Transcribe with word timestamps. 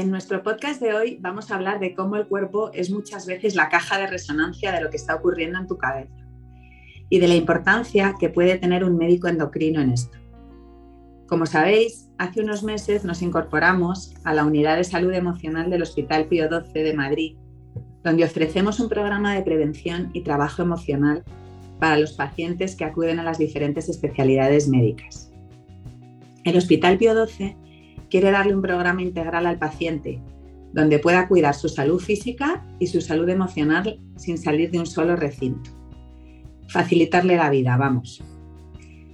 En 0.00 0.10
nuestro 0.10 0.42
podcast 0.42 0.80
de 0.80 0.94
hoy 0.94 1.18
vamos 1.20 1.50
a 1.50 1.56
hablar 1.56 1.78
de 1.78 1.94
cómo 1.94 2.16
el 2.16 2.26
cuerpo 2.26 2.70
es 2.72 2.90
muchas 2.90 3.26
veces 3.26 3.54
la 3.54 3.68
caja 3.68 3.98
de 3.98 4.06
resonancia 4.06 4.72
de 4.72 4.80
lo 4.80 4.88
que 4.88 4.96
está 4.96 5.14
ocurriendo 5.14 5.58
en 5.58 5.66
tu 5.66 5.76
cabeza 5.76 6.26
y 7.10 7.18
de 7.18 7.28
la 7.28 7.34
importancia 7.34 8.14
que 8.18 8.30
puede 8.30 8.56
tener 8.56 8.82
un 8.82 8.96
médico 8.96 9.28
endocrino 9.28 9.78
en 9.82 9.90
esto. 9.90 10.16
Como 11.28 11.44
sabéis, 11.44 12.08
hace 12.16 12.40
unos 12.40 12.62
meses 12.62 13.04
nos 13.04 13.20
incorporamos 13.20 14.14
a 14.24 14.32
la 14.32 14.46
Unidad 14.46 14.78
de 14.78 14.84
Salud 14.84 15.12
Emocional 15.12 15.68
del 15.68 15.82
Hospital 15.82 16.28
Pío 16.28 16.48
XII 16.48 16.82
de 16.82 16.94
Madrid, 16.94 17.36
donde 18.02 18.24
ofrecemos 18.24 18.80
un 18.80 18.88
programa 18.88 19.34
de 19.34 19.42
prevención 19.42 20.08
y 20.14 20.22
trabajo 20.22 20.62
emocional 20.62 21.24
para 21.78 21.98
los 21.98 22.14
pacientes 22.14 22.74
que 22.74 22.86
acuden 22.86 23.18
a 23.18 23.22
las 23.22 23.36
diferentes 23.36 23.90
especialidades 23.90 24.66
médicas. 24.66 25.30
El 26.44 26.56
Hospital 26.56 26.96
Pío 26.96 27.26
XII 27.26 27.59
quiere 28.10 28.30
darle 28.30 28.54
un 28.54 28.62
programa 28.62 29.02
integral 29.02 29.46
al 29.46 29.58
paciente, 29.58 30.20
donde 30.72 30.98
pueda 30.98 31.28
cuidar 31.28 31.54
su 31.54 31.68
salud 31.68 32.00
física 32.00 32.66
y 32.78 32.88
su 32.88 33.00
salud 33.00 33.28
emocional 33.28 34.00
sin 34.16 34.38
salir 34.38 34.70
de 34.70 34.80
un 34.80 34.86
solo 34.86 35.16
recinto. 35.16 35.70
Facilitarle 36.68 37.36
la 37.36 37.50
vida, 37.50 37.76
vamos. 37.76 38.22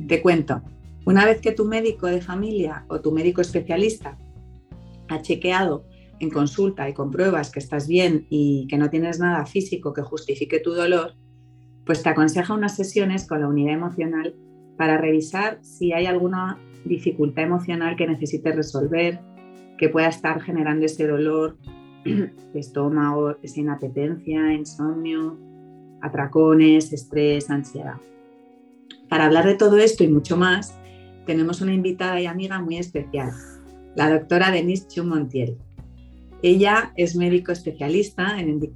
Te 0.06 0.20
cuento, 0.20 0.62
una 1.06 1.24
vez 1.24 1.40
que 1.40 1.52
tu 1.52 1.64
médico 1.64 2.06
de 2.06 2.20
familia 2.20 2.84
o 2.88 3.00
tu 3.00 3.12
médico 3.12 3.40
especialista 3.40 4.18
ha 5.08 5.22
chequeado 5.22 5.84
en 6.18 6.30
consulta 6.30 6.88
y 6.88 6.94
compruebas 6.94 7.50
que 7.50 7.60
estás 7.60 7.86
bien 7.86 8.26
y 8.30 8.66
que 8.68 8.78
no 8.78 8.90
tienes 8.90 9.18
nada 9.18 9.46
físico 9.46 9.92
que 9.92 10.02
justifique 10.02 10.60
tu 10.60 10.72
dolor, 10.72 11.14
pues 11.84 12.02
te 12.02 12.08
aconseja 12.08 12.54
unas 12.54 12.74
sesiones 12.74 13.26
con 13.26 13.40
la 13.40 13.48
unidad 13.48 13.74
emocional 13.74 14.34
para 14.76 14.98
revisar 14.98 15.58
si 15.62 15.92
hay 15.92 16.06
alguna 16.06 16.58
dificultad 16.86 17.44
emocional 17.44 17.96
que 17.96 18.06
necesites 18.06 18.56
resolver, 18.56 19.20
que 19.78 19.88
pueda 19.88 20.08
estar 20.08 20.40
generando 20.40 20.86
ese 20.86 21.06
dolor 21.06 21.58
de 22.04 22.32
estómago, 22.54 23.36
esa 23.42 23.60
inapetencia, 23.60 24.52
insomnio, 24.52 25.38
atracones, 26.02 26.92
estrés, 26.92 27.50
ansiedad. 27.50 27.96
Para 29.08 29.26
hablar 29.26 29.46
de 29.46 29.54
todo 29.54 29.78
esto 29.78 30.04
y 30.04 30.08
mucho 30.08 30.36
más, 30.36 30.78
tenemos 31.26 31.60
una 31.60 31.74
invitada 31.74 32.20
y 32.20 32.26
amiga 32.26 32.60
muy 32.60 32.78
especial, 32.78 33.32
la 33.94 34.10
doctora 34.10 34.50
Denise 34.50 34.86
Chumontiel. 34.88 35.56
Ella 36.42 36.92
es 36.96 37.16
médico 37.16 37.50
especialista 37.52 38.38
en 38.38 38.72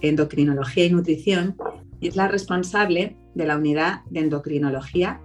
endocrinología 0.00 0.86
y 0.86 0.90
nutrición 0.90 1.56
y 2.00 2.08
es 2.08 2.16
la 2.16 2.28
responsable 2.28 3.16
de 3.34 3.46
la 3.46 3.56
unidad 3.56 4.04
de 4.10 4.20
endocrinología 4.20 5.20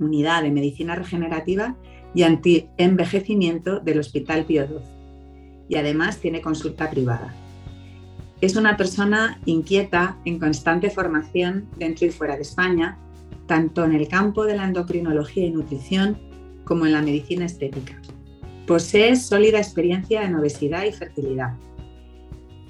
Unidad 0.00 0.42
de 0.42 0.50
Medicina 0.50 0.94
Regenerativa 0.94 1.76
y 2.14 2.22
Anti-Envejecimiento 2.22 3.80
del 3.80 3.98
Hospital 3.98 4.44
Pío 4.44 4.66
XII. 4.66 4.76
Y 5.68 5.76
además 5.76 6.18
tiene 6.18 6.40
consulta 6.40 6.90
privada. 6.90 7.34
Es 8.40 8.56
una 8.56 8.76
persona 8.76 9.40
inquieta, 9.46 10.16
en 10.24 10.38
constante 10.38 10.90
formación 10.90 11.68
dentro 11.76 12.06
y 12.06 12.10
fuera 12.10 12.36
de 12.36 12.42
España, 12.42 12.96
tanto 13.46 13.84
en 13.84 13.94
el 13.94 14.06
campo 14.08 14.44
de 14.44 14.56
la 14.56 14.64
endocrinología 14.64 15.44
y 15.44 15.50
nutrición 15.50 16.18
como 16.64 16.86
en 16.86 16.92
la 16.92 17.02
medicina 17.02 17.46
estética. 17.46 18.00
Posee 18.66 19.16
sólida 19.16 19.58
experiencia 19.58 20.22
en 20.22 20.36
obesidad 20.36 20.84
y 20.84 20.92
fertilidad. 20.92 21.54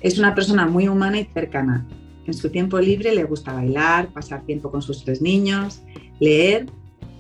Es 0.01 0.19
una 0.19 0.35
persona 0.35 0.67
muy 0.67 0.89
humana 0.89 1.19
y 1.19 1.25
cercana. 1.25 1.87
En 2.25 2.33
su 2.33 2.51
tiempo 2.51 2.79
libre 2.79 3.15
le 3.15 3.25
gusta 3.25 3.53
bailar, 3.53 4.09
pasar 4.13 4.43
tiempo 4.45 4.71
con 4.71 4.81
sus 4.81 5.05
tres 5.05 5.21
niños, 5.21 5.83
leer 6.21 6.67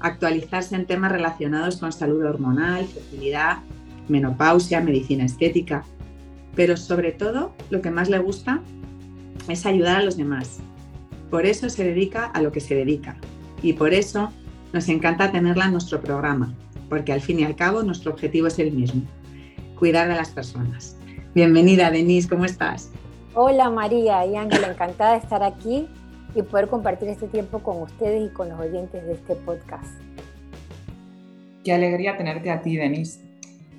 actualizarse 0.00 0.76
en 0.76 0.86
temas 0.86 1.12
relacionados 1.12 1.78
con 1.78 1.92
salud 1.92 2.25
hormonal, 2.25 2.86
fertilidad, 2.86 3.59
menopausia, 4.09 4.81
medicina 4.81 5.25
estética. 5.25 5.84
Pero 6.54 6.76
sobre 6.76 7.12
todo, 7.12 7.53
lo 7.70 7.81
que 7.82 7.91
más 7.91 8.09
le 8.09 8.19
gusta 8.19 8.60
es 9.48 9.66
ayudar 9.66 9.97
a 9.97 10.03
los 10.03 10.16
demás. 10.16 10.59
Por 11.31 11.47
eso 11.47 11.69
se 11.69 11.84
dedica 11.84 12.26
a 12.26 12.42
lo 12.42 12.53
que 12.53 12.60
se 12.60 12.75
dedica. 12.75 13.16
Y 13.62 13.75
por 13.75 13.92
eso 13.92 14.31
nos 14.72 14.88
encanta 14.88 15.32
tenerla 15.32 15.66
en 15.66 15.72
nuestro 15.72 16.00
programa, 16.00 16.54
porque 16.88 17.12
al 17.12 17.20
fin 17.20 17.41
y 17.41 17.44
al 17.44 17.56
cabo 17.56 17.82
nuestro 17.82 18.12
objetivo 18.12 18.47
es 18.47 18.59
el 18.59 18.72
mismo, 18.72 19.03
cuidar 19.78 20.09
de 20.09 20.15
las 20.15 20.30
personas. 20.30 20.97
Bienvenida, 21.34 21.91
Denise, 21.91 22.28
¿cómo 22.28 22.44
estás? 22.44 22.91
Hola 23.34 23.70
María 23.70 24.26
y 24.26 24.36
Ángela, 24.36 24.69
encantada 24.69 25.12
de 25.12 25.19
estar 25.19 25.42
aquí 25.42 25.86
y 26.34 26.43
poder 26.43 26.69
compartir 26.69 27.09
este 27.09 27.28
tiempo 27.28 27.61
con 27.61 27.83
ustedes 27.83 28.31
y 28.31 28.33
con 28.33 28.49
los 28.49 28.61
oyentes 28.61 29.05
de 29.05 29.12
este 29.15 29.34
podcast. 29.34 29.87
Qué 31.65 31.72
alegría 31.72 32.16
tenerte 32.16 32.50
a 32.50 32.62
ti, 32.62 32.77
Denise. 32.77 33.21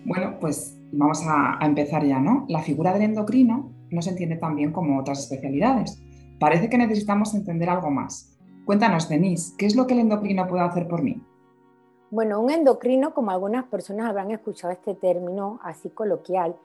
Bueno, 0.06 0.38
pues 0.40 0.78
vamos 0.92 1.22
a, 1.28 1.60
empezar 1.66 2.06
ya, 2.06 2.20
¿no? 2.20 2.46
La 2.48 2.62
figura 2.62 2.94
del 2.94 3.04
endocrino 3.04 3.72
no 3.90 4.02
se 4.02 4.12
entiende 4.12 4.36
tan 4.36 4.56
bien 4.56 4.72
como 4.72 5.00
otras 5.00 5.20
especialidades. 5.20 6.02
Parece 6.40 6.70
que 6.70 6.78
necesitamos 6.78 7.34
entender 7.34 7.70
algo 7.70 7.90
más. 7.90 8.38
Cuéntanos, 8.66 9.10
Denise, 9.10 9.56
¿qué 9.58 9.66
es 9.66 9.76
lo 9.76 9.88
que 9.88 9.94
el 9.94 10.02
endocrino 10.02 10.48
puede 10.48 10.64
hacer 10.64 10.88
por 10.88 11.02
mí? 11.02 11.22
Bueno, 12.12 12.40
un 12.40 12.50
endocrino, 12.50 13.14
como 13.14 13.32
algunas 13.32 13.66
personas 13.66 14.10
habrán 14.10 14.32
escuchado 14.32 14.74
este 14.74 14.96
término 14.96 15.60
así 15.64 15.90
coloquial, 15.90 16.56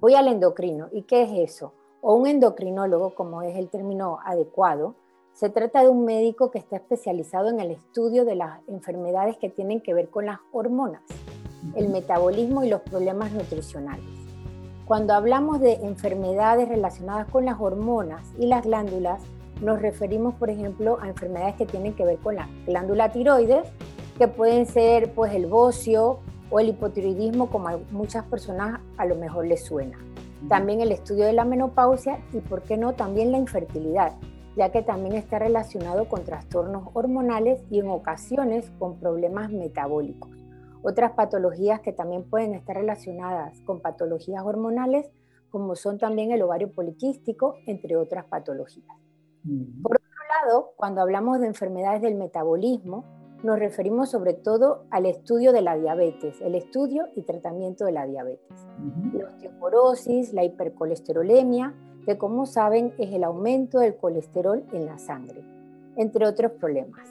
voy 0.00 0.14
al 0.14 0.28
endocrino. 0.28 0.88
¿Y 0.92 1.02
qué 1.02 1.22
es 1.22 1.52
eso? 1.52 1.72
O 2.00 2.14
un 2.14 2.26
endocrinólogo, 2.26 3.14
como 3.14 3.42
es 3.42 3.56
el 3.56 3.68
término 3.68 4.18
adecuado, 4.24 4.94
se 5.34 5.50
trata 5.50 5.82
de 5.82 5.88
un 5.88 6.04
médico 6.04 6.52
que 6.52 6.60
está 6.60 6.76
especializado 6.76 7.50
en 7.50 7.58
el 7.58 7.72
estudio 7.72 8.24
de 8.24 8.36
las 8.36 8.60
enfermedades 8.68 9.36
que 9.36 9.50
tienen 9.50 9.80
que 9.80 9.92
ver 9.92 10.08
con 10.08 10.26
las 10.26 10.38
hormonas, 10.52 11.02
el 11.74 11.88
metabolismo 11.88 12.62
y 12.62 12.68
los 12.68 12.82
problemas 12.82 13.32
nutricionales. 13.32 14.04
Cuando 14.86 15.12
hablamos 15.12 15.60
de 15.60 15.72
enfermedades 15.82 16.68
relacionadas 16.68 17.26
con 17.28 17.44
las 17.46 17.60
hormonas 17.60 18.32
y 18.38 18.46
las 18.46 18.64
glándulas, 18.64 19.24
nos 19.60 19.82
referimos, 19.82 20.34
por 20.34 20.50
ejemplo, 20.50 20.98
a 21.00 21.08
enfermedades 21.08 21.56
que 21.56 21.66
tienen 21.66 21.94
que 21.94 22.04
ver 22.04 22.18
con 22.18 22.36
la 22.36 22.48
glándula 22.64 23.10
tiroides, 23.10 23.66
que 24.16 24.28
pueden 24.28 24.66
ser 24.66 25.14
pues 25.14 25.34
el 25.34 25.46
bocio 25.46 26.20
o 26.50 26.60
el 26.60 26.68
hipotiroidismo, 26.68 27.50
como 27.50 27.68
a 27.68 27.78
muchas 27.90 28.24
personas 28.26 28.80
a 28.98 29.04
lo 29.04 29.16
mejor 29.16 29.46
les 29.46 29.64
suena. 29.64 29.98
También 30.48 30.80
el 30.80 30.92
estudio 30.92 31.24
de 31.24 31.32
la 31.32 31.44
menopausia 31.44 32.20
y, 32.32 32.38
por 32.38 32.62
qué 32.62 32.76
no, 32.76 32.92
también 32.92 33.32
la 33.32 33.38
infertilidad, 33.38 34.12
ya 34.56 34.70
que 34.70 34.82
también 34.82 35.14
está 35.16 35.38
relacionado 35.38 36.08
con 36.08 36.24
trastornos 36.24 36.88
hormonales 36.94 37.62
y 37.70 37.80
en 37.80 37.88
ocasiones 37.88 38.70
con 38.78 38.98
problemas 38.98 39.50
metabólicos. 39.50 40.30
Otras 40.82 41.12
patologías 41.12 41.80
que 41.80 41.92
también 41.92 42.24
pueden 42.24 42.54
estar 42.54 42.76
relacionadas 42.76 43.60
con 43.62 43.80
patologías 43.80 44.44
hormonales, 44.44 45.10
como 45.50 45.76
son 45.76 45.98
también 45.98 46.30
el 46.30 46.42
ovario 46.42 46.72
poliquístico, 46.72 47.56
entre 47.66 47.96
otras 47.96 48.26
patologías. 48.26 48.96
Por 49.82 49.96
otro 49.96 50.42
lado, 50.42 50.72
cuando 50.76 51.00
hablamos 51.00 51.40
de 51.40 51.46
enfermedades 51.46 52.02
del 52.02 52.16
metabolismo, 52.16 53.04
nos 53.42 53.58
referimos 53.58 54.10
sobre 54.10 54.32
todo 54.32 54.86
al 54.90 55.04
estudio 55.04 55.52
de 55.52 55.60
la 55.60 55.76
diabetes, 55.76 56.40
el 56.40 56.54
estudio 56.54 57.08
y 57.14 57.22
tratamiento 57.22 57.84
de 57.84 57.92
la 57.92 58.06
diabetes. 58.06 58.66
La 59.12 59.26
osteoporosis, 59.26 60.32
la 60.32 60.44
hipercolesterolemia, 60.44 61.74
que 62.06 62.18
como 62.18 62.46
saben 62.46 62.92
es 62.98 63.12
el 63.12 63.24
aumento 63.24 63.78
del 63.78 63.96
colesterol 63.96 64.64
en 64.72 64.86
la 64.86 64.98
sangre, 64.98 65.44
entre 65.96 66.26
otros 66.26 66.52
problemas. 66.52 67.08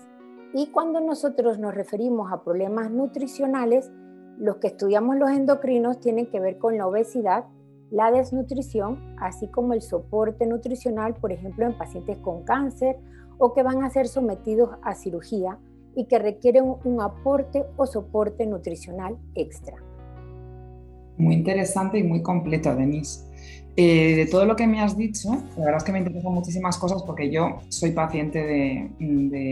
Y 0.54 0.68
cuando 0.68 1.00
nosotros 1.00 1.58
nos 1.58 1.74
referimos 1.74 2.32
a 2.32 2.44
problemas 2.44 2.92
nutricionales, 2.92 3.92
los 4.38 4.58
que 4.58 4.68
estudiamos 4.68 5.18
los 5.18 5.32
endocrinos 5.32 6.00
tienen 6.00 6.28
que 6.28 6.40
ver 6.40 6.58
con 6.58 6.78
la 6.78 6.88
obesidad, 6.88 7.46
la 7.92 8.12
desnutrición, 8.12 9.16
así 9.20 9.48
como 9.48 9.74
el 9.74 9.82
soporte 9.82 10.46
nutricional, 10.46 11.16
por 11.16 11.32
ejemplo, 11.32 11.66
en 11.66 11.78
pacientes 11.78 12.18
con 12.18 12.44
cáncer 12.44 12.98
o 13.38 13.54
que 13.54 13.64
van 13.64 13.84
a 13.84 13.90
ser 13.90 14.08
sometidos 14.08 14.72
a 14.84 14.96
cirugía 14.96 15.60
y 15.96 16.06
que 16.06 16.20
requieren 16.20 16.76
un 16.84 17.02
aporte 17.02 17.66
o 17.78 17.86
soporte 17.86 18.46
nutricional 18.46 19.18
extra. 19.36 19.78
Muy 21.18 21.36
interesante 21.36 22.00
y 22.00 22.04
muy 22.04 22.24
completo, 22.24 22.76
Denise. 22.76 23.33
Eh, 23.76 24.16
de 24.16 24.26
todo 24.28 24.46
lo 24.46 24.56
que 24.56 24.68
me 24.68 24.82
has 24.82 24.96
dicho, 24.96 25.30
la 25.58 25.66
verdad 25.66 25.78
es 25.78 25.84
que 25.84 25.92
me 25.92 26.00
interesan 26.00 26.32
muchísimas 26.32 26.78
cosas 26.78 27.02
porque 27.04 27.32
yo 27.32 27.58
soy 27.70 27.92
paciente 27.92 28.44
de, 28.44 28.92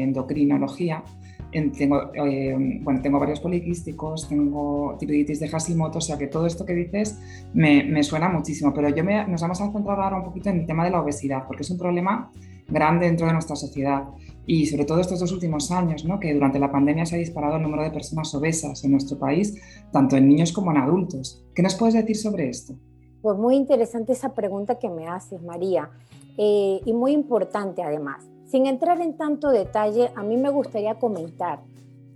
endocrinología. 0.03 1.03
tengo, 1.51 2.11
eh, 2.13 2.81
tengo 3.01 3.19
varios 3.19 3.39
poliquísticos, 3.39 4.29
tengo 4.29 4.95
tiroiditis 4.99 5.39
de 5.39 5.47
Hashimoto, 5.47 5.97
o 5.97 6.01
sea 6.01 6.19
que 6.19 6.27
todo 6.27 6.45
esto 6.45 6.65
que 6.65 6.73
dices 6.75 7.19
me, 7.53 8.03
suena 8.03 8.29
muchísimo. 8.29 8.73
Pero 8.75 8.89
yo 8.89 9.03
me, 9.03 9.27
nos 9.27 9.41
vamos 9.41 9.59
a 9.59 9.71
centrar 9.71 9.99
ahora 9.99 10.17
un 10.17 10.23
poquito 10.23 10.49
en 10.49 10.59
el 10.59 10.65
tema 10.67 10.85
de 10.85 10.91
la 10.91 11.01
obesidad, 11.01 11.47
porque 11.47 11.63
es 11.63 11.71
un 11.71 11.79
problema 11.79 12.31
grande 12.67 13.07
dentro 13.07 13.25
de 13.25 13.33
nuestra 13.33 13.55
sociedad 13.55 14.03
y 14.45 14.65
sobre 14.67 14.85
todo 14.85 15.01
estos 15.01 15.19
dos 15.19 15.31
últimos 15.31 15.71
años, 15.71 16.05
¿no? 16.05 16.19
que 16.19 16.33
durante 16.33 16.59
la 16.59 16.71
pandemia 16.71 17.05
se 17.05 17.15
ha 17.15 17.19
disparado 17.19 17.57
el 17.57 17.63
número 17.63 17.83
de 17.83 17.91
personas 17.91 18.33
obesas 18.33 18.83
en 18.83 18.91
nuestro 18.91 19.17
país, 19.17 19.55
tanto 19.91 20.15
en 20.15 20.27
niños 20.27 20.51
como 20.51 20.71
en 20.71 20.77
adultos. 20.77 21.43
¿Qué 21.55 21.61
nos 21.61 21.75
puedes 21.75 21.95
decir 21.95 22.15
sobre 22.15 22.49
esto? 22.49 22.75
Pues 23.21 23.38
muy 23.38 23.56
interesante 23.56 24.13
esa 24.13 24.33
pregunta 24.33 24.79
que 24.79 24.89
me 24.89 25.07
haces, 25.07 25.41
María, 25.44 25.91
eh, 26.38 26.81
y 26.83 26.94
muy 26.94 27.12
importante 27.12 27.83
además. 27.83 28.27
Sin 28.45 28.65
entrar 28.65 29.00
en 29.00 29.15
tanto 29.15 29.50
detalle, 29.50 30.12
a 30.15 30.23
mí 30.23 30.38
me 30.38 30.50
gustaría 30.50 30.95
comentar 30.95 31.59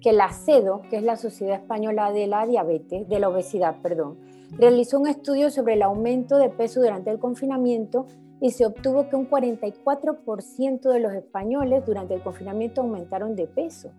que 0.02 0.14
la 0.14 0.32
CEDO, 0.34 0.82
que 0.90 0.98
es 0.98 1.04
la 1.04 1.16
Sociedad 1.16 1.56
Española 1.56 2.12
de 2.12 2.28
la 2.28 2.46
Diabetes, 2.46 3.08
de 3.08 3.20
la 3.20 3.30
Obesidad, 3.30 3.82
perdón, 3.82 4.18
realizó 4.58 5.00
un 5.00 5.08
estudio 5.08 5.50
sobre 5.50 5.76
el 5.76 5.84
aumento 5.84 6.38
de 6.38 6.50
peso 6.50 6.82
durante 6.82 7.12
el 7.12 7.20
confinamiento 7.20 8.08
y 8.42 8.52
se 8.52 8.66
obtuvo 8.66 9.10
que 9.10 9.16
un 9.16 9.30
44% 9.30 10.92
de 10.92 11.00
los 11.00 11.14
españoles 11.14 11.86
durante 11.86 12.14
el 12.14 12.22
confinamiento 12.22 12.82
aumentaron 12.82 13.36
de 13.36 13.48
peso. 13.48 13.92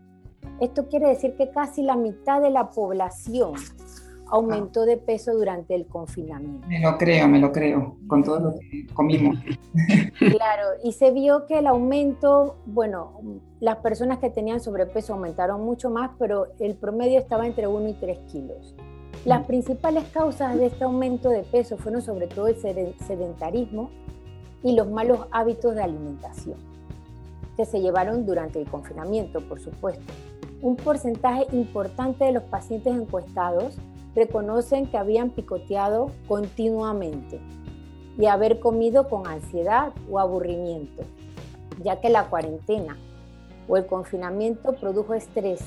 Esto 0.61 0.89
quiere 0.89 1.09
decir 1.09 1.37
que 1.37 1.51
casi 1.51 1.83
la 1.83 1.97
mitad 1.97 2.41
de 2.41 2.51
la 2.51 2.71
población 2.71 3.55
aumentó 4.29 4.85
de 4.85 4.97
peso 4.97 5.33
durante 5.33 5.75
el 5.75 5.87
confinamiento. 5.87 6.67
Me 6.67 6.81
lo 6.81 6.99
creo, 6.99 7.29
me 7.29 7.39
lo 7.39 7.53
creo, 7.53 7.97
con 8.07 8.25
todo 8.25 8.41
lo 8.41 8.55
que 8.59 8.87
comimos. 8.93 9.37
Claro, 10.19 10.69
y 10.83 10.93
se 10.93 11.11
vio 11.11 11.47
que 11.47 11.59
el 11.59 11.67
aumento, 11.67 12.57
bueno, 12.67 13.21
las 13.61 13.77
personas 13.77 14.19
que 14.19 14.31
tenían 14.31 14.61
sobrepeso 14.61 15.15
aumentaron 15.15 15.65
mucho 15.65 15.91
más, 15.91 16.11
pero 16.19 16.49
el 16.59 16.75
promedio 16.75 17.19
estaba 17.19 17.47
entre 17.47 17.67
1 17.67 17.89
y 17.89 17.95
3 17.95 18.19
kilos. 18.31 18.75
Las 19.25 19.43
mm. 19.43 19.47
principales 19.47 20.05
causas 20.13 20.57
de 20.57 20.67
este 20.67 20.85
aumento 20.85 21.31
de 21.31 21.43
peso 21.43 21.77
fueron 21.77 22.03
sobre 22.03 22.27
todo 22.27 22.49
el 22.49 22.57
sedentarismo 22.57 23.91
y 24.63 24.75
los 24.75 24.91
malos 24.91 25.27
hábitos 25.31 25.75
de 25.75 25.83
alimentación, 25.83 26.57
que 27.57 27.65
se 27.65 27.81
llevaron 27.81 28.27
durante 28.27 28.61
el 28.61 28.69
confinamiento, 28.69 29.41
por 29.41 29.61
supuesto. 29.61 30.13
Un 30.63 30.77
porcentaje 30.77 31.47
importante 31.53 32.25
de 32.25 32.33
los 32.33 32.43
pacientes 32.45 32.95
encuestados 32.95 33.79
reconocen 34.17 34.87
que 34.87 34.97
habían 34.97 35.31
picoteado 35.31 36.11
continuamente 36.27 37.39
y 38.19 38.27
haber 38.27 38.59
comido 38.59 39.09
con 39.09 39.27
ansiedad 39.27 39.93
o 40.11 40.19
aburrimiento, 40.19 41.05
ya 41.85 42.01
que 42.01 42.09
la 42.09 42.29
cuarentena 42.29 42.97
o 43.69 43.77
el 43.77 43.87
confinamiento 43.87 44.73
produjo 44.73 45.13
estrés 45.15 45.61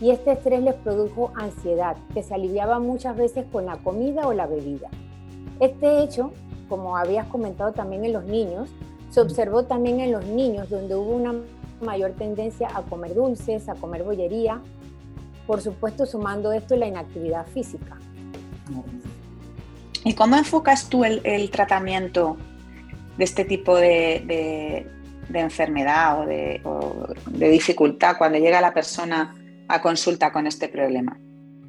y 0.00 0.10
este 0.10 0.32
estrés 0.32 0.62
les 0.62 0.74
produjo 0.74 1.30
ansiedad, 1.36 1.96
que 2.14 2.22
se 2.22 2.34
aliviaba 2.34 2.78
muchas 2.78 3.16
veces 3.16 3.44
con 3.52 3.66
la 3.66 3.76
comida 3.76 4.26
o 4.26 4.32
la 4.32 4.46
bebida. 4.46 4.88
Este 5.60 6.02
hecho, 6.02 6.32
como 6.68 6.96
habías 6.96 7.26
comentado 7.28 7.72
también 7.72 8.04
en 8.04 8.12
los 8.14 8.24
niños, 8.24 8.70
se 9.10 9.20
observó 9.20 9.64
también 9.64 10.00
en 10.00 10.10
los 10.10 10.24
niños, 10.26 10.68
donde 10.70 10.96
hubo 10.96 11.14
una 11.14 11.34
mayor 11.80 12.12
tendencia 12.12 12.68
a 12.74 12.82
comer 12.82 13.14
dulces, 13.14 13.68
a 13.68 13.74
comer 13.74 14.02
bollería, 14.02 14.60
por 15.46 15.60
supuesto 15.60 16.06
sumando 16.06 16.52
esto 16.52 16.76
la 16.76 16.86
inactividad 16.86 17.46
física. 17.46 17.98
¿Y 20.04 20.14
cómo 20.14 20.36
enfocas 20.36 20.88
tú 20.88 21.04
el, 21.04 21.50
tratamiento 21.50 22.36
de 23.16 23.24
este 23.24 23.44
tipo 23.44 23.76
de, 23.76 24.86
enfermedad 25.32 26.20
o 26.20 26.26
de, 26.26 26.60
de 27.30 27.48
dificultad 27.48 28.16
cuando 28.18 28.38
llega 28.38 28.60
la 28.60 28.74
persona 28.74 29.34
a 29.68 29.80
consulta 29.80 30.32
con 30.32 30.46
este 30.46 30.68
problema? 30.68 31.18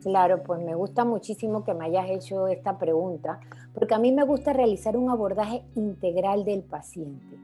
Claro, 0.02 0.44
pues 0.44 0.62
me 0.62 0.76
gusta 0.76 1.04
muchísimo 1.04 1.64
que 1.64 1.74
me 1.74 1.86
hayas 1.86 2.10
hecho 2.10 2.48
esta 2.48 2.78
pregunta, 2.78 3.40
porque 3.74 3.96
a 3.96 4.00
mí 4.00 4.12
me 4.12 4.24
gusta 4.24 4.54
realizar 4.54 4.98
un 4.98 5.10
abordaje 5.10 5.64
integral 5.76 6.46
del 6.46 6.62
paciente, 6.62 7.40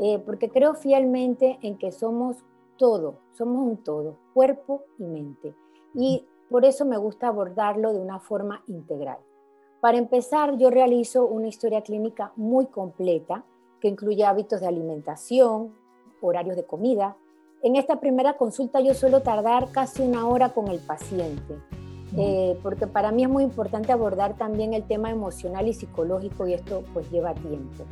eh, 0.00 0.22
porque 0.24 0.50
creo 0.50 0.74
fielmente 0.74 1.58
en 1.62 1.78
que 1.78 1.90
somos 1.90 2.44
todo, 2.76 3.22
somos 3.32 3.66
un 3.66 3.82
todo, 3.82 4.20
cuerpo 4.34 4.84
y 4.98 5.04
mente 5.04 5.54
y 5.96 6.26
por 6.50 6.64
eso 6.64 6.84
me 6.84 6.98
gusta 6.98 7.28
abordarlo 7.28 7.92
de 7.92 7.98
una 7.98 8.20
forma 8.20 8.62
integral. 8.68 9.18
Para 9.80 9.98
empezar, 9.98 10.56
yo 10.56 10.70
realizo 10.70 11.26
una 11.26 11.48
historia 11.48 11.82
clínica 11.82 12.32
muy 12.36 12.66
completa 12.66 13.44
que 13.80 13.88
incluye 13.88 14.24
hábitos 14.24 14.60
de 14.60 14.68
alimentación, 14.68 15.74
horarios 16.20 16.56
de 16.56 16.64
comida. 16.64 17.16
En 17.62 17.76
esta 17.76 17.98
primera 17.98 18.36
consulta 18.36 18.80
yo 18.80 18.94
suelo 18.94 19.22
tardar 19.22 19.70
casi 19.72 20.02
una 20.02 20.28
hora 20.28 20.50
con 20.50 20.68
el 20.68 20.78
paciente, 20.78 21.56
eh, 22.16 22.58
porque 22.62 22.86
para 22.86 23.10
mí 23.10 23.24
es 23.24 23.30
muy 23.30 23.42
importante 23.42 23.92
abordar 23.92 24.36
también 24.36 24.74
el 24.74 24.86
tema 24.86 25.10
emocional 25.10 25.66
y 25.66 25.72
psicológico 25.72 26.46
y 26.46 26.54
esto 26.54 26.84
pues 26.92 27.10
lleva 27.10 27.34
tiempo 27.34 27.84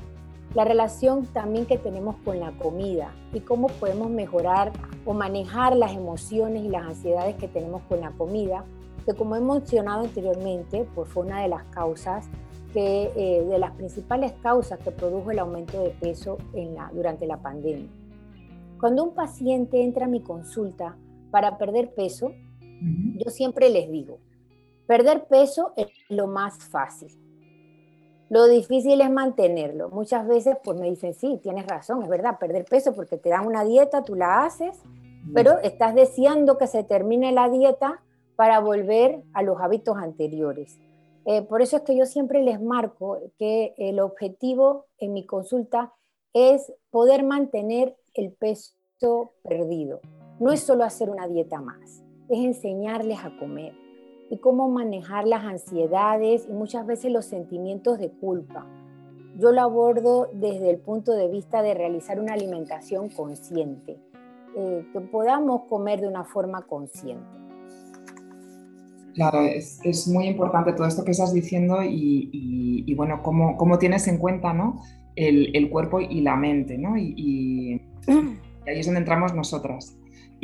la 0.54 0.64
relación 0.64 1.26
también 1.26 1.66
que 1.66 1.78
tenemos 1.78 2.14
con 2.24 2.38
la 2.38 2.52
comida 2.52 3.12
y 3.32 3.40
cómo 3.40 3.66
podemos 3.66 4.08
mejorar 4.08 4.72
o 5.04 5.12
manejar 5.12 5.76
las 5.76 5.92
emociones 5.92 6.64
y 6.64 6.68
las 6.68 6.84
ansiedades 6.84 7.34
que 7.36 7.48
tenemos 7.48 7.82
con 7.88 8.00
la 8.00 8.12
comida, 8.12 8.64
que 9.04 9.14
como 9.14 9.34
he 9.34 9.40
mencionado 9.40 10.02
anteriormente, 10.02 10.86
pues 10.94 11.08
fue 11.08 11.24
una 11.24 11.42
de 11.42 11.48
las 11.48 11.64
causas 11.64 12.28
que, 12.72 13.10
eh, 13.16 13.44
de 13.44 13.58
las 13.58 13.72
principales 13.72 14.32
causas 14.42 14.78
que 14.78 14.92
produjo 14.92 15.32
el 15.32 15.40
aumento 15.40 15.82
de 15.82 15.90
peso 15.90 16.38
en 16.52 16.74
la, 16.76 16.90
durante 16.94 17.26
la 17.26 17.38
pandemia. 17.38 17.90
Cuando 18.78 19.02
un 19.02 19.14
paciente 19.14 19.82
entra 19.82 20.06
a 20.06 20.08
mi 20.08 20.20
consulta 20.20 20.96
para 21.32 21.58
perder 21.58 21.94
peso, 21.94 22.32
yo 22.80 23.30
siempre 23.30 23.70
les 23.70 23.90
digo, 23.90 24.18
perder 24.86 25.26
peso 25.26 25.72
es 25.76 25.88
lo 26.08 26.26
más 26.26 26.58
fácil 26.58 27.23
lo 28.30 28.46
difícil 28.46 29.00
es 29.00 29.10
mantenerlo. 29.10 29.90
Muchas 29.90 30.26
veces 30.26 30.56
pues 30.62 30.78
me 30.78 30.88
dicen, 30.88 31.14
sí, 31.14 31.38
tienes 31.42 31.66
razón, 31.66 32.02
es 32.02 32.08
verdad, 32.08 32.38
perder 32.38 32.64
peso 32.64 32.94
porque 32.94 33.16
te 33.16 33.28
dan 33.28 33.46
una 33.46 33.64
dieta, 33.64 34.02
tú 34.02 34.14
la 34.14 34.44
haces, 34.44 34.80
pero 35.32 35.58
estás 35.58 35.94
deseando 35.94 36.58
que 36.58 36.66
se 36.66 36.84
termine 36.84 37.32
la 37.32 37.48
dieta 37.48 38.02
para 38.36 38.60
volver 38.60 39.22
a 39.32 39.42
los 39.42 39.60
hábitos 39.60 39.96
anteriores. 39.96 40.78
Eh, 41.26 41.42
por 41.42 41.62
eso 41.62 41.76
es 41.76 41.82
que 41.82 41.96
yo 41.96 42.04
siempre 42.04 42.42
les 42.42 42.60
marco 42.60 43.18
que 43.38 43.74
el 43.78 44.00
objetivo 44.00 44.86
en 44.98 45.14
mi 45.14 45.24
consulta 45.24 45.94
es 46.32 46.72
poder 46.90 47.24
mantener 47.24 47.96
el 48.12 48.32
peso 48.32 49.32
perdido. 49.42 50.00
No 50.40 50.52
es 50.52 50.60
solo 50.60 50.84
hacer 50.84 51.08
una 51.08 51.28
dieta 51.28 51.60
más, 51.60 52.02
es 52.28 52.38
enseñarles 52.38 53.18
a 53.24 53.36
comer 53.38 53.83
y 54.34 54.38
cómo 54.38 54.68
manejar 54.68 55.28
las 55.28 55.44
ansiedades 55.44 56.46
y 56.48 56.52
muchas 56.52 56.84
veces 56.86 57.12
los 57.12 57.24
sentimientos 57.24 58.00
de 58.00 58.10
culpa. 58.10 58.66
Yo 59.38 59.52
lo 59.52 59.60
abordo 59.60 60.28
desde 60.32 60.70
el 60.70 60.78
punto 60.78 61.12
de 61.12 61.28
vista 61.28 61.62
de 61.62 61.72
realizar 61.72 62.18
una 62.18 62.32
alimentación 62.32 63.10
consciente, 63.10 63.96
eh, 64.56 64.84
que 64.92 65.00
podamos 65.00 65.62
comer 65.68 66.00
de 66.00 66.08
una 66.08 66.24
forma 66.24 66.62
consciente. 66.62 67.38
Claro, 69.14 69.42
es, 69.42 69.78
es, 69.84 70.08
muy 70.08 70.26
importante 70.26 70.72
todo 70.72 70.88
esto 70.88 71.04
que 71.04 71.12
estás 71.12 71.32
diciendo 71.32 71.84
y, 71.84 72.28
y, 72.84 72.94
bueno, 72.96 73.22
cómo, 73.22 73.56
cómo, 73.56 73.78
tienes 73.78 74.08
en 74.08 74.18
cuenta 74.18 74.52
¿no? 74.52 74.82
el, 75.14 75.54
el, 75.54 75.70
cuerpo 75.70 76.00
y 76.00 76.20
la 76.22 76.34
mente, 76.34 76.76
¿no? 76.76 76.96
Y, 76.96 77.14
y, 77.16 77.80
ahí 78.66 78.80
es 78.80 78.86
donde 78.86 78.98
entramos 78.98 79.32
nosotras. 79.32 79.96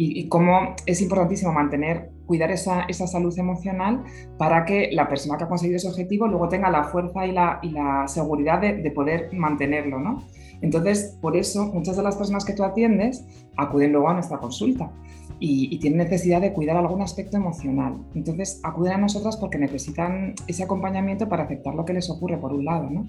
Y, 0.03 0.29
cómo 0.29 0.77
es 0.87 1.03
importantísimo 1.03 1.53
mantener 1.53 2.11
cuidar 2.25 2.51
esa, 2.51 2.85
esa, 2.85 3.07
salud 3.07 3.39
emocional 3.39 4.03
para 4.39 4.65
que 4.65 4.89
la 4.93 5.11
persona 5.11 5.37
que 5.37 5.45
ha 5.45 5.49
conseguido 5.49 5.77
ese 5.77 5.89
objetivo 5.89 6.27
luego 6.27 6.49
tenga 6.49 6.71
la 6.71 6.85
fuerza 6.85 7.27
y 7.27 7.33
la, 7.33 8.05
seguridad 8.07 8.63
de, 8.63 8.79
de, 8.79 8.91
poder 8.93 9.29
mantenerlo, 9.35 9.99
¿no? 9.99 10.25
Entonces, 10.63 11.19
por 11.21 11.37
eso 11.37 11.67
muchas 11.67 11.99
de 11.99 12.03
las 12.03 12.17
personas 12.17 12.47
que 12.47 12.55
tú 12.55 12.65
atiendes 12.65 13.27
acuden 13.59 13.93
luego 13.93 14.09
a 14.09 14.15
nuestra 14.15 14.39
consulta 14.39 14.91
y, 15.39 15.69
y, 15.75 15.79
tienen 15.81 15.99
necesidad 15.99 16.41
de 16.41 16.55
cuidar 16.55 16.79
algún 16.79 17.03
aspecto 17.03 17.37
emocional. 17.37 17.99
Entonces, 18.15 18.59
acuden 18.63 18.95
a 18.95 18.99
nosotras 18.99 19.37
porque 19.37 19.59
necesitan 19.59 20.35
ese 20.47 20.63
acompañamiento 20.63 21.29
para 21.29 21.43
aceptar 21.43 21.75
lo 21.75 21.85
que 21.85 21.93
les 21.93 22.09
ocurre, 22.09 22.39
por 22.39 22.55
un 22.55 22.65
lado, 22.65 22.89
¿no? 22.89 23.07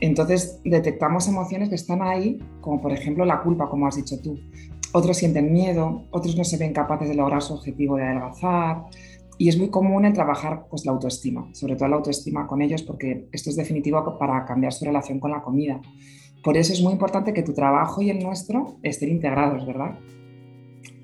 Entonces, 0.00 0.60
detectamos 0.64 1.26
emociones 1.26 1.70
que 1.70 1.74
están 1.74 2.02
ahí, 2.02 2.38
como 2.60 2.82
por 2.82 2.92
ejemplo 2.92 3.24
la 3.24 3.40
culpa, 3.40 3.68
como 3.70 3.86
has 3.86 3.96
dicho 3.96 4.16
tú, 4.22 4.38
otros 4.96 5.18
sienten 5.18 5.52
miedo, 5.52 6.04
otros 6.10 6.36
no 6.36 6.44
se 6.44 6.56
ven 6.56 6.72
capaces 6.72 7.08
de 7.08 7.14
lograr 7.14 7.42
su 7.42 7.52
objetivo 7.52 7.96
de 7.96 8.04
adelgazar. 8.04 8.84
Y 9.38 9.50
es 9.50 9.58
muy 9.58 9.68
común 9.68 10.06
el 10.06 10.14
trabajar 10.14 10.66
pues, 10.70 10.86
la 10.86 10.92
autoestima, 10.92 11.50
sobre 11.52 11.76
todo 11.76 11.88
la 11.88 11.96
autoestima 11.96 12.46
con 12.46 12.62
ellos, 12.62 12.82
porque 12.82 13.28
esto 13.30 13.50
es 13.50 13.56
definitivo 13.56 14.18
para 14.18 14.46
cambiar 14.46 14.72
su 14.72 14.86
relación 14.86 15.20
con 15.20 15.32
la 15.32 15.42
comida. 15.42 15.82
Por 16.42 16.56
eso 16.56 16.72
es 16.72 16.80
muy 16.80 16.92
importante 16.92 17.34
que 17.34 17.42
tu 17.42 17.52
trabajo 17.52 18.00
y 18.00 18.08
el 18.08 18.20
nuestro 18.20 18.78
estén 18.82 19.10
integrados, 19.10 19.66
¿verdad? 19.66 19.98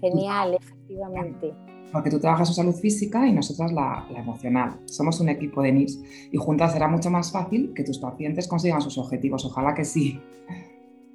Genial, 0.00 0.54
efectivamente. 0.54 1.52
Porque 1.92 2.08
tú 2.08 2.18
trabajas 2.18 2.48
su 2.48 2.54
salud 2.54 2.74
física 2.74 3.26
y 3.26 3.32
nosotras 3.32 3.72
la, 3.72 4.06
emocional. 4.16 4.80
Somos 4.86 5.20
un 5.20 5.28
equipo 5.28 5.60
de 5.60 5.72
NIS 5.72 6.02
y 6.32 6.38
juntas 6.38 6.72
será 6.72 6.88
mucho 6.88 7.10
más 7.10 7.30
fácil 7.30 7.74
que 7.74 7.84
tus 7.84 7.98
pacientes 7.98 8.48
consigan 8.48 8.80
sus 8.80 8.96
objetivos. 8.96 9.44
Ojalá 9.44 9.74
que 9.74 9.84
sí. 9.84 10.18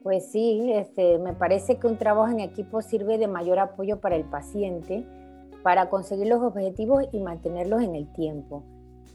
Pues 0.07 0.31
sí, 0.31 0.71
este, 0.71 1.19
me 1.19 1.33
parece 1.33 1.79
que 1.79 1.85
un 1.85 1.97
trabajo 1.97 2.31
en 2.31 2.39
equipo 2.39 2.81
sirve 2.81 3.17
de 3.17 3.27
mayor 3.27 3.59
apoyo 3.59 3.99
para 3.99 4.15
el 4.15 4.23
paciente 4.23 5.05
para 5.63 5.89
conseguir 5.89 6.27
los 6.27 6.41
objetivos 6.41 7.03
y 7.11 7.19
mantenerlos 7.19 7.81
en 7.83 7.93
el 7.93 8.09
tiempo. 8.13 8.63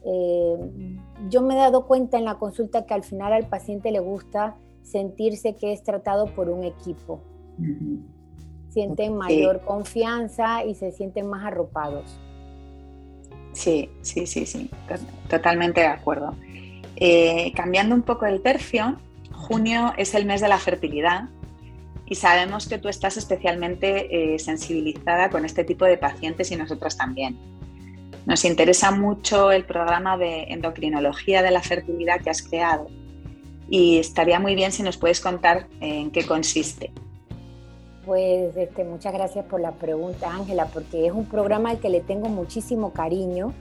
Eh, 0.04 0.99
yo 1.30 1.40
me 1.40 1.54
he 1.54 1.56
dado 1.56 1.87
cuenta 1.87 2.18
en 2.18 2.26
la 2.26 2.34
consulta 2.34 2.84
que 2.84 2.92
al 2.92 3.04
final 3.04 3.32
al 3.32 3.46
paciente 3.46 3.90
le 3.90 4.00
gusta 4.00 4.56
sentirse 4.82 5.56
que 5.56 5.72
es 5.72 5.82
tratado 5.82 6.26
por 6.26 6.50
un 6.50 6.62
equipo. 6.62 7.22
Sienten 8.68 9.16
mayor 9.16 9.62
confianza 9.62 10.62
y 10.62 10.75
se 10.75 10.92
sienten 10.92 11.26
más 11.26 11.42
arropados. 11.46 12.04
Sí, 13.54 13.88
sí, 14.02 14.26
sí, 14.26 14.44
sí, 14.44 14.68
totalmente 15.30 15.80
de 15.80 15.87
acuerdo. 15.87 16.34
Eh, 16.96 17.50
cambiando 17.56 17.94
un 17.94 18.02
poco 18.02 18.26
el 18.26 18.42
tercio, 18.42 18.99
junio 19.42 19.92
es 19.99 20.14
el 20.14 20.25
mes 20.25 20.40
de 20.40 20.49
la 20.49 20.58
fertilidad 20.58 21.25
y 22.06 22.14
sabemos 22.14 22.68
que 22.68 22.78
tú 22.78 22.88
estás 22.88 23.16
especialmente 23.16 24.34
eh, 24.34 24.38
sensibilizada 24.38 25.28
con 25.30 25.44
este 25.44 25.64
tipo 25.64 25.84
de 25.84 25.99
pacientes 25.99 26.50
y 26.50 26.56
nosotros 26.56 26.96
también. 26.96 27.38
Nos 28.25 28.44
interesa 28.44 28.92
mucho 28.92 29.50
el 29.50 29.64
programa 29.64 30.16
de 30.16 30.44
endocrinología 30.44 31.42
de 31.42 31.50
la 31.50 31.61
fertilidad 31.61 32.20
que 32.20 32.30
has 32.30 32.42
creado 32.42 32.87
y 33.68 33.99
estaría 33.99 34.38
muy 34.38 34.54
bien 34.54 34.70
si 34.70 34.82
nos 34.82 34.96
puedes 34.96 35.20
contar 35.20 35.66
en 35.80 36.11
qué 36.11 36.25
consiste. 36.25 36.92
Pues 38.06 38.56
este, 38.56 38.84
muchas 38.84 39.12
gracias 39.12 39.44
por 39.46 39.61
la 39.61 39.72
pregunta, 39.72 40.32
Ángela, 40.32 40.66
porque 40.66 41.06
es 41.06 41.12
un 41.12 41.26
programa 41.26 41.70
al 41.70 41.78
que 41.78 41.88
le 41.88 42.00
tengo 42.00 42.28
muchísimo 42.28 42.92
cariño. 42.92 43.52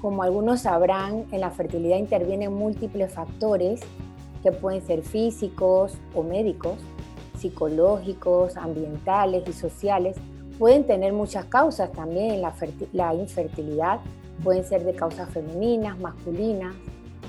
Como 0.00 0.22
algunos 0.22 0.62
sabrán, 0.62 1.24
en 1.32 1.40
la 1.40 1.50
fertilidad 1.50 1.96
intervienen 1.96 2.52
múltiples 2.52 3.12
factores 3.12 3.80
que 4.44 4.52
pueden 4.52 4.86
ser 4.86 5.02
físicos 5.02 5.94
o 6.14 6.22
médicos, 6.22 6.76
psicológicos, 7.38 8.56
ambientales 8.56 9.48
y 9.48 9.52
sociales. 9.54 10.16
Pueden 10.58 10.84
tener 10.84 11.12
muchas 11.14 11.46
causas 11.46 11.90
también 11.92 12.42
la, 12.92 13.14
infertilidad, 13.14 14.00
pueden 14.44 14.64
ser 14.64 14.84
de 14.84 14.94
causas 14.94 15.30
femeninas, 15.30 15.98
masculinas, 15.98 16.76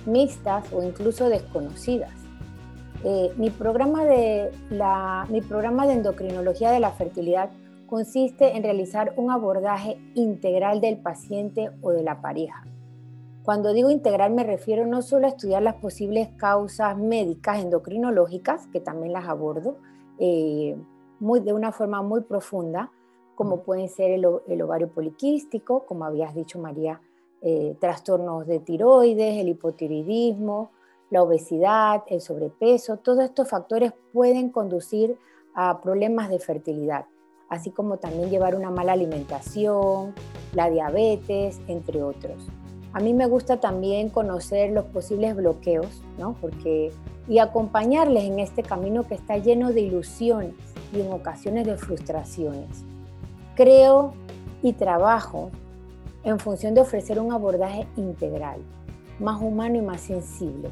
mixtas 0.05 0.71
o 0.73 0.83
incluso 0.83 1.29
desconocidas. 1.29 2.11
Eh, 3.03 3.31
mi, 3.37 3.49
programa 3.49 4.03
de 4.03 4.51
mi 5.29 5.41
programa 5.41 5.87
de 5.87 5.93
endocrinología 5.93 6.71
de 6.71 6.79
la 6.79 6.91
fertilidad 6.91 7.49
consiste 7.87 8.57
en 8.57 8.63
realizar 8.63 9.13
un 9.15 9.31
abordaje 9.31 9.97
integral 10.15 10.81
del 10.81 10.97
paciente 10.97 11.69
o 11.81 11.91
de 11.91 12.03
la 12.03 12.21
pareja. 12.21 12.65
Cuando 13.45 13.73
digo 13.73 13.91
integral 13.91 14.33
me 14.33 14.43
refiero 14.43 14.87
no 14.87 15.03
solo 15.03 15.27
a 15.27 15.29
estudiar 15.29 15.61
las 15.61 15.75
posibles 15.75 16.29
causas 16.35 16.97
médicas 16.97 17.59
endocrinológicas, 17.59 18.65
que 18.73 18.79
también 18.79 19.13
las 19.13 19.27
abordo 19.27 19.77
eh, 20.17 20.75
muy, 21.19 21.41
de 21.41 21.53
una 21.53 21.71
forma 21.71 22.01
muy 22.01 22.21
profunda, 22.21 22.91
como 23.35 23.61
pueden 23.61 23.87
ser 23.87 24.09
el, 24.09 24.25
ovario 24.25 24.89
poliquístico, 24.89 25.85
como 25.85 26.05
habías 26.05 26.33
dicho 26.33 26.57
María, 26.57 27.01
eh, 27.43 27.77
trastornos 27.79 28.47
de 28.47 28.61
tiroides, 28.61 29.37
el 29.37 29.49
hipotiroidismo, 29.49 30.71
la 31.11 31.21
obesidad, 31.21 32.01
el 32.07 32.21
sobrepeso, 32.21 32.97
todos 32.97 33.25
estos 33.25 33.47
factores 33.47 33.93
pueden 34.11 34.49
conducir 34.49 35.19
a 35.53 35.81
problemas 35.81 36.29
de 36.29 36.39
fertilidad, 36.39 37.05
así 37.47 37.69
como 37.69 37.97
también 37.97 38.31
llevar 38.31 38.55
una 38.55 38.71
mala 38.71 38.93
alimentación, 38.93 40.15
la 40.53 40.71
diabetes, 40.71 41.61
entre 41.67 42.01
otros. 42.01 42.49
A 42.95 43.01
mí 43.01 43.13
me 43.13 43.25
gusta 43.25 43.59
también 43.59 44.07
conocer 44.09 44.71
los 44.71 44.85
posibles 44.85 45.35
bloqueos, 45.35 46.01
¿no? 46.17 46.37
Porque, 46.39 46.93
y 47.27 47.39
acompañarles 47.39 48.23
en 48.23 48.39
este 48.39 48.63
camino 48.63 49.05
que 49.05 49.15
está 49.15 49.37
lleno 49.37 49.73
de 49.73 49.81
ilusiones 49.81 50.53
y 50.93 51.01
en 51.01 51.11
ocasiones 51.11 51.67
de 51.67 51.75
frustraciones. 51.75 52.85
Creo 53.55 54.13
y 54.63 54.71
trabajo 54.71 55.51
en 56.23 56.39
función 56.39 56.73
de 56.73 56.79
ofrecer 56.79 57.19
un 57.19 57.33
abordaje 57.33 57.85
integral, 57.97 58.61
más 59.19 59.41
humano 59.41 59.75
y 59.75 59.81
más 59.81 59.99
sensible, 59.99 60.69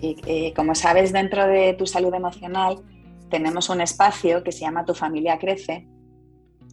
y 0.00 0.16
eh, 0.26 0.52
como 0.54 0.74
sabes, 0.74 1.12
dentro 1.12 1.46
de 1.46 1.74
tu 1.74 1.86
salud 1.86 2.12
emocional 2.12 2.82
tenemos 3.30 3.70
un 3.70 3.80
espacio 3.80 4.42
que 4.42 4.50
se 4.50 4.62
llama 4.62 4.84
Tu 4.84 4.94
familia 4.94 5.38
crece, 5.38 5.86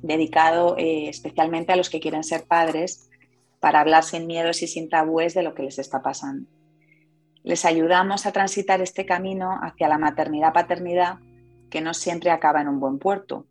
dedicado 0.01 0.75
eh, 0.79 1.07
especialmente 1.07 1.71
a 1.71 1.75
los 1.75 1.91
que 1.91 1.99
quieren 1.99 2.23
ser 2.23 2.45
padres 2.45 3.08
para 3.59 3.81
hablar 3.81 4.03
sin 4.03 4.27
miedos 4.27 4.61
y 4.61 4.67
sin 4.67 4.89
tabúes 4.89 5.33
de 5.33 5.43
lo 5.43 5.53
que 5.53 5.63
les 5.63 5.79
está 5.79 6.01
pasando. 6.01 6.49
Les 7.43 7.65
ayudamos 7.65 8.25
a 8.25 8.31
transitar 8.31 8.81
este 8.81 9.05
camino 9.05 9.57
hacia 9.61 9.87
la 9.87 9.97
maternidad-paternidad 9.97 11.19
que 11.69 11.81
no 11.81 11.93
siempre 11.93 12.31
acaba 12.31 12.61
en 12.61 12.67
un 12.67 12.79
buen 12.79 12.99
puerto, 12.99 13.45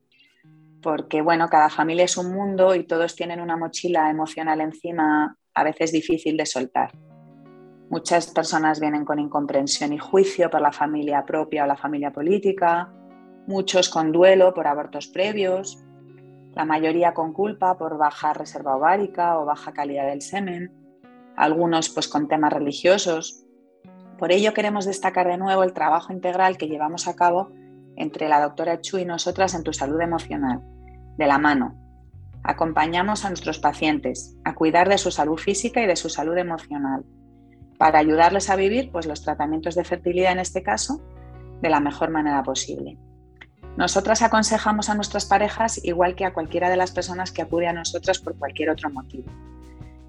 porque 0.82 1.22
bueno, 1.22 1.48
cada 1.48 1.70
familia 1.70 2.04
es 2.04 2.16
un 2.16 2.32
mundo 2.32 2.74
y 2.74 2.84
todos 2.84 3.16
tienen 3.16 3.40
una 3.40 3.56
mochila 3.56 4.10
emocional 4.10 4.60
encima 4.60 5.36
a 5.54 5.64
veces 5.64 5.92
difícil 5.92 6.36
de 6.36 6.46
soltar. 6.46 6.92
Muchas 7.90 8.26
personas 8.28 8.80
vienen 8.80 9.04
con 9.04 9.18
incomprensión 9.18 9.92
y 9.92 9.98
juicio 9.98 10.50
por 10.50 10.60
la 10.60 10.72
familia 10.72 11.24
propia 11.24 11.64
o 11.64 11.66
la 11.66 11.76
familia 11.76 12.12
política, 12.12 12.92
muchos 13.46 13.88
con 13.88 14.12
duelo 14.12 14.52
por 14.52 14.66
abortos 14.66 15.08
previos, 15.08 15.82
la 16.58 16.64
mayoría 16.64 17.14
con 17.14 17.32
culpa 17.32 17.78
por 17.78 17.98
baja 17.98 18.32
reserva 18.32 18.74
ovárica 18.74 19.38
o 19.38 19.44
baja 19.44 19.72
calidad 19.72 20.08
del 20.08 20.22
semen, 20.22 20.72
algunos 21.36 21.88
pues 21.88 22.08
con 22.08 22.26
temas 22.26 22.52
religiosos. 22.52 23.44
Por 24.18 24.32
ello 24.32 24.52
queremos 24.54 24.84
destacar 24.84 25.28
de 25.28 25.38
nuevo 25.38 25.62
el 25.62 25.72
trabajo 25.72 26.12
integral 26.12 26.58
que 26.58 26.66
llevamos 26.66 27.06
a 27.06 27.14
cabo 27.14 27.52
entre 27.94 28.28
la 28.28 28.40
doctora 28.40 28.80
Chu 28.80 28.98
y 28.98 29.04
nosotras 29.04 29.54
en 29.54 29.62
tu 29.62 29.72
salud 29.72 30.00
emocional, 30.00 30.60
de 31.16 31.26
la 31.28 31.38
mano. 31.38 31.76
Acompañamos 32.42 33.24
a 33.24 33.28
nuestros 33.28 33.60
pacientes 33.60 34.36
a 34.44 34.56
cuidar 34.56 34.88
de 34.88 34.98
su 34.98 35.12
salud 35.12 35.38
física 35.38 35.80
y 35.80 35.86
de 35.86 35.94
su 35.94 36.08
salud 36.08 36.36
emocional 36.36 37.04
para 37.78 38.00
ayudarles 38.00 38.50
a 38.50 38.56
vivir 38.56 38.90
pues, 38.90 39.06
los 39.06 39.22
tratamientos 39.22 39.76
de 39.76 39.84
fertilidad 39.84 40.32
en 40.32 40.40
este 40.40 40.64
caso 40.64 41.00
de 41.62 41.70
la 41.70 41.78
mejor 41.78 42.10
manera 42.10 42.42
posible. 42.42 42.98
Nosotras 43.78 44.22
aconsejamos 44.22 44.90
a 44.90 44.96
nuestras 44.96 45.24
parejas 45.24 45.78
igual 45.84 46.16
que 46.16 46.24
a 46.24 46.32
cualquiera 46.32 46.68
de 46.68 46.76
las 46.76 46.90
personas 46.90 47.30
que 47.30 47.42
acude 47.42 47.68
a 47.68 47.72
nosotras 47.72 48.18
por 48.18 48.36
cualquier 48.36 48.70
otro 48.70 48.90
motivo. 48.90 49.30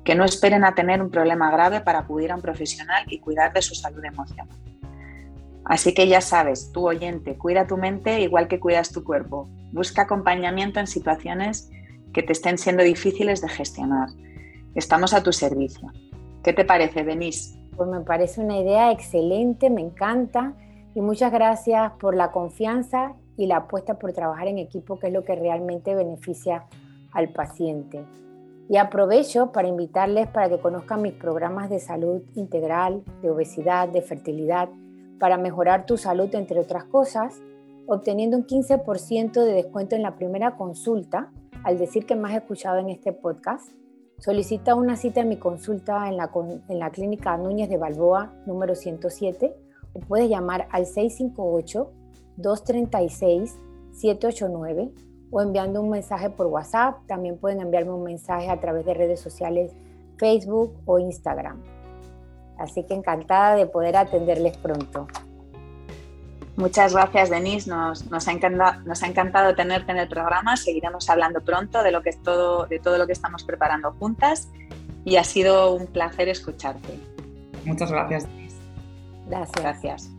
Que 0.03 0.15
no 0.15 0.25
esperen 0.25 0.63
a 0.63 0.73
tener 0.73 1.03
un 1.03 1.11
problema 1.11 1.51
grave 1.51 1.79
para 1.79 1.99
acudir 1.99 2.31
a 2.31 2.35
un 2.35 2.41
profesional 2.41 3.05
y 3.09 3.19
cuidar 3.19 3.53
de 3.53 3.61
su 3.61 3.75
salud 3.75 4.03
emocional. 4.03 4.57
Así 5.65 5.93
que 5.93 6.07
ya 6.07 6.19
sabes, 6.19 6.71
tu 6.71 6.87
oyente, 6.87 7.37
cuida 7.37 7.67
tu 7.67 7.77
mente 7.77 8.21
igual 8.21 8.47
que 8.47 8.59
cuidas 8.59 8.91
tu 8.91 9.03
cuerpo. 9.03 9.47
Busca 9.71 10.01
acompañamiento 10.01 10.79
en 10.79 10.87
situaciones 10.87 11.69
que 12.11 12.23
te 12.23 12.33
estén 12.33 12.57
siendo 12.57 12.81
difíciles 12.81 13.39
de 13.39 13.49
gestionar. 13.49 14.09
Estamos 14.73 15.13
a 15.13 15.21
tu 15.21 15.31
servicio. 15.31 15.91
¿Qué 16.43 16.53
te 16.53 16.65
parece, 16.65 17.03
Denise? 17.03 17.55
Pues 17.77 17.87
me 17.87 17.99
parece 17.99 18.41
una 18.41 18.57
idea 18.57 18.91
excelente, 18.91 19.69
me 19.69 19.81
encanta 19.81 20.53
y 20.95 21.01
muchas 21.01 21.31
gracias 21.31 21.91
por 21.99 22.15
la 22.15 22.31
confianza 22.31 23.13
y 23.39 23.47
la 23.47 23.57
apuesta 23.57 23.97
por 23.97 24.13
trabajar 24.13 24.47
en 24.47 24.59
equipo, 24.59 24.99
que 24.99 25.07
es 25.07 25.13
lo 25.13 25.23
que 25.23 25.35
realmente 25.35 25.95
beneficia 25.95 26.65
al 27.11 27.29
paciente. 27.29 28.03
Y 28.69 28.77
aprovecho 28.77 29.51
para 29.51 29.67
invitarles 29.67 30.27
para 30.27 30.49
que 30.49 30.59
conozcan 30.59 31.01
mis 31.01 31.13
programas 31.13 31.69
de 31.69 31.79
salud 31.79 32.21
integral, 32.35 33.03
de 33.21 33.31
obesidad, 33.31 33.89
de 33.89 34.03
fertilidad, 34.03 34.69
para 35.19 35.37
mejorar 35.37 35.85
tu 35.85 35.97
salud, 35.97 36.33
entre 36.35 36.59
otras 36.59 36.83
cosas, 36.83 37.41
obteniendo 37.87 38.37
un 38.37 38.45
15% 38.45 39.31
de 39.43 39.53
descuento 39.53 39.95
en 39.95 40.03
la 40.03 40.15
primera 40.15 40.55
consulta, 40.55 41.31
al 41.63 41.79
decir 41.79 42.05
que 42.05 42.15
más 42.15 42.35
escuchado 42.35 42.77
en 42.77 42.89
este 42.89 43.11
podcast 43.11 43.71
Solicita 44.19 44.75
una 44.75 44.97
cita 44.97 45.21
en 45.21 45.29
mi 45.29 45.37
consulta 45.37 46.09
en 46.09 46.17
la, 46.17 46.29
en 46.67 46.79
la 46.79 46.89
clínica 46.89 47.37
Núñez 47.37 47.69
de 47.69 47.77
Balboa, 47.77 48.33
número 48.45 48.75
107, 48.75 49.55
o 49.93 49.99
puedes 50.01 50.29
llamar 50.29 50.67
al 50.71 50.85
658-236-789 52.41 54.91
o 55.31 55.41
enviando 55.41 55.81
un 55.81 55.89
mensaje 55.89 56.29
por 56.29 56.45
WhatsApp. 56.47 56.97
También 57.07 57.37
pueden 57.37 57.61
enviarme 57.61 57.91
un 57.91 58.03
mensaje 58.03 58.49
a 58.49 58.59
través 58.59 58.85
de 58.85 58.93
redes 58.93 59.19
sociales 59.19 59.71
Facebook 60.17 60.75
o 60.85 60.99
Instagram. 60.99 61.61
Así 62.57 62.83
que 62.83 62.93
encantada 62.93 63.55
de 63.55 63.65
poder 63.65 63.95
atenderles 63.95 64.57
pronto. 64.57 65.07
Muchas 66.57 66.93
gracias, 66.93 67.29
Denise. 67.29 67.69
Nos, 67.69 68.11
nos, 68.11 68.27
ha 68.27 68.33
encantado, 68.33 68.81
nos 68.81 69.01
ha 69.01 69.07
encantado 69.07 69.55
tenerte 69.55 69.93
en 69.93 69.97
el 69.97 70.09
programa. 70.09 70.57
Seguiremos 70.57 71.09
hablando 71.09 71.39
pronto 71.39 71.81
de, 71.83 71.91
lo 71.91 72.03
que 72.03 72.09
es 72.09 72.21
todo, 72.21 72.65
de 72.65 72.79
todo 72.79 72.97
lo 72.97 73.07
que 73.07 73.13
estamos 73.13 73.45
preparando 73.45 73.93
juntas 73.93 74.49
y 75.05 75.15
ha 75.15 75.23
sido 75.23 75.73
un 75.73 75.87
placer 75.87 76.27
escucharte. 76.27 76.99
Muchas 77.63 77.89
gracias, 77.89 78.27
Denise. 78.27 78.57
Gracias. 79.27 79.61
Gracias. 79.61 80.18